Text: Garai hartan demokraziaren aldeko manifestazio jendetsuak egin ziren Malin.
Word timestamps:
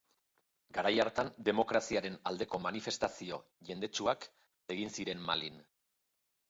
Garai 0.77 0.93
hartan 1.03 1.29
demokraziaren 1.49 2.17
aldeko 2.31 2.61
manifestazio 2.65 3.41
jendetsuak 3.71 4.27
egin 4.77 4.95
ziren 4.99 5.25
Malin. 5.31 5.63